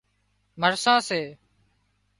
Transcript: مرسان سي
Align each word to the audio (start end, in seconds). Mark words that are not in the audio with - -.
مرسان 0.61 0.99
سي 1.07 1.21